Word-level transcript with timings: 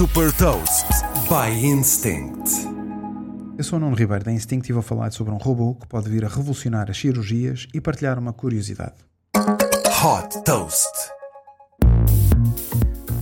Super 0.00 0.32
Toast 0.32 0.86
by 1.28 1.52
Instinct. 1.62 2.50
Eu 3.58 3.62
sou 3.62 3.78
o 3.78 3.80
Nuno 3.80 3.94
Ribeiro 3.94 4.24
da 4.24 4.32
Instinct 4.32 4.66
e 4.66 4.72
vou 4.72 4.80
falar 4.80 5.10
sobre 5.10 5.30
um 5.30 5.36
robô 5.36 5.74
que 5.74 5.86
pode 5.86 6.08
vir 6.08 6.24
a 6.24 6.28
revolucionar 6.28 6.88
as 6.88 6.96
cirurgias 6.96 7.68
e 7.74 7.82
partilhar 7.82 8.18
uma 8.18 8.32
curiosidade. 8.32 8.94
Hot 10.02 10.42
Toast. 10.42 11.19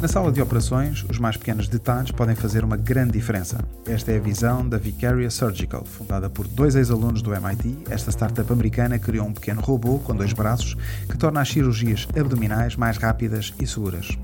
Na 0.01 0.07
sala 0.07 0.31
de 0.31 0.41
operações, 0.41 1.05
os 1.11 1.19
mais 1.19 1.37
pequenos 1.37 1.67
detalhes 1.67 2.13
podem 2.13 2.37
fazer 2.37 2.63
uma 2.63 2.77
grande 2.77 3.15
diferença. 3.15 3.59
Esta 3.85 4.13
é 4.13 4.17
a 4.17 4.21
visão 4.21 4.67
da 4.67 4.79
Vicarious 4.79 5.35
Surgical. 5.35 5.85
Fundada 5.85 6.31
por 6.31 6.47
dois 6.47 6.77
ex-alunos 6.77 7.21
do 7.21 7.35
MIT, 7.35 7.79
esta 7.91 8.13
startup 8.13 8.53
americana 8.53 8.97
criou 8.97 9.27
um 9.27 9.33
pequeno 9.33 9.61
robô 9.61 9.99
com 9.99 10.15
dois 10.15 10.33
braços 10.33 10.77
que 11.09 11.19
torna 11.19 11.41
as 11.41 11.49
cirurgias 11.49 12.07
abdominais 12.17 12.77
mais 12.77 12.97
rápidas 12.97 13.53
e 13.59 13.67
seguras. 13.67 14.17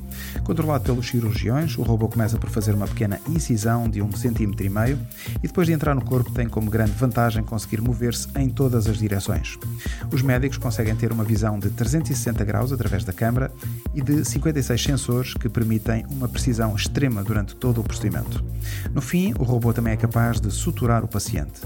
Controlado 0.45 0.85
pelos 0.85 1.09
cirurgiões, 1.09 1.77
o 1.77 1.83
robô 1.83 2.09
começa 2.09 2.39
por 2.39 2.51
fazer 2.51 2.73
uma 2.73 2.87
pequena 2.87 3.19
incisão 3.29 3.89
de 3.89 4.01
um 4.01 4.13
centímetro 4.13 4.65
e 4.65 5.47
depois 5.49 5.67
de 5.67 5.73
entrar 5.73 5.95
no 5.95 6.05
corpo 6.05 6.31
tem 6.31 6.49
como 6.49 6.71
grande 6.71 6.93
vantagem 6.93 7.43
conseguir 7.43 7.81
mover-se 7.81 8.29
em 8.37 8.49
todas 8.49 8.87
as 8.87 8.99
direções. 8.99 9.59
Os 10.13 10.23
médicos 10.23 10.57
conseguem 10.57 10.95
ter 10.95 11.11
uma 11.11 11.25
visão 11.25 11.59
de 11.59 11.71
360 11.71 12.45
graus 12.45 12.73
através 12.73 13.03
da 13.03 13.13
câmara 13.13 13.51
e 13.93 14.01
de 14.01 14.25
56 14.25 14.81
sensores 14.81 15.35
que 15.35 15.49
permitem 15.65 16.05
uma 16.11 16.29
precisão 16.29 16.77
extrema 16.77 17.25
durante 17.25 17.57
todo 17.57 17.81
o 17.81 17.85
procedimento. 17.85 18.45
No 18.93 19.01
fim, 19.01 19.33
o 19.39 19.45
robô 19.45 19.73
também 19.73 19.95
é 19.95 19.97
capaz 19.97 20.39
de 20.39 20.51
suturar 20.51 21.03
o 21.03 21.09
paciente. 21.09 21.63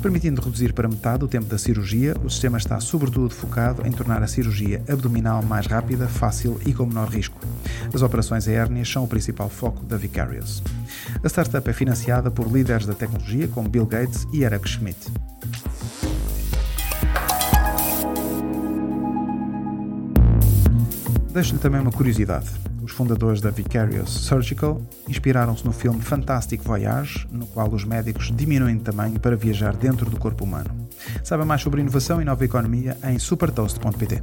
Permitindo 0.00 0.40
reduzir 0.40 0.72
para 0.72 0.88
metade 0.88 1.22
o 1.24 1.28
tempo 1.28 1.44
da 1.44 1.58
cirurgia, 1.58 2.14
o 2.24 2.30
sistema 2.30 2.56
está 2.56 2.80
sobretudo 2.80 3.34
focado 3.34 3.86
em 3.86 3.92
tornar 3.92 4.22
a 4.22 4.26
cirurgia 4.26 4.82
abdominal 4.88 5.42
mais 5.42 5.66
rápida, 5.66 6.08
fácil 6.08 6.58
e 6.64 6.72
com 6.72 6.86
menor 6.86 7.08
risco. 7.08 7.38
As 7.92 8.00
operações 8.00 8.48
aéreas 8.48 8.88
são 8.88 9.04
o 9.04 9.08
principal 9.08 9.50
foco 9.50 9.84
da 9.84 9.98
Vicarious. 9.98 10.62
A 11.22 11.28
startup 11.28 11.68
é 11.68 11.72
financiada 11.72 12.30
por 12.30 12.50
líderes 12.50 12.86
da 12.86 12.94
tecnologia 12.94 13.46
como 13.48 13.68
Bill 13.68 13.86
Gates 13.86 14.26
e 14.32 14.42
Eric 14.42 14.66
Schmidt. 14.66 15.12
Deixo-lhe 21.34 21.58
também 21.58 21.80
uma 21.80 21.90
curiosidade. 21.90 22.46
Os 22.80 22.92
fundadores 22.92 23.40
da 23.40 23.50
Vicarious 23.50 24.08
Surgical 24.08 24.80
inspiraram-se 25.08 25.64
no 25.64 25.72
filme 25.72 26.00
Fantastic 26.00 26.62
Voyage, 26.62 27.26
no 27.28 27.44
qual 27.44 27.68
os 27.72 27.84
médicos 27.84 28.30
diminuem 28.32 28.76
de 28.76 28.84
tamanho 28.84 29.18
para 29.18 29.34
viajar 29.34 29.74
dentro 29.74 30.08
do 30.08 30.16
corpo 30.16 30.44
humano. 30.44 30.70
Saiba 31.24 31.44
mais 31.44 31.60
sobre 31.60 31.80
inovação 31.80 32.22
e 32.22 32.24
nova 32.24 32.44
economia 32.44 32.96
em 33.02 33.18
supertoast.pt. 33.18 34.22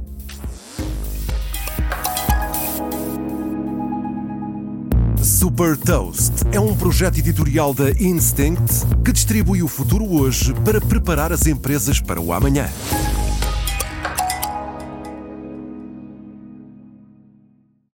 Super 5.22 5.76
Toast 5.76 6.32
é 6.50 6.58
um 6.58 6.74
projeto 6.74 7.18
editorial 7.18 7.74
da 7.74 7.90
Instinct 7.90 8.86
que 9.04 9.12
distribui 9.12 9.62
o 9.62 9.68
futuro 9.68 10.10
hoje 10.10 10.54
para 10.64 10.80
preparar 10.80 11.30
as 11.30 11.46
empresas 11.46 12.00
para 12.00 12.18
o 12.18 12.32
amanhã. 12.32 12.70